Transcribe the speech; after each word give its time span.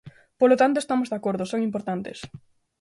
Polo 0.39 0.59
tanto, 0.61 0.77
estamos 0.79 1.09
de 1.09 1.17
acordo: 1.19 1.43
son 1.51 1.65
importantes. 1.67 2.17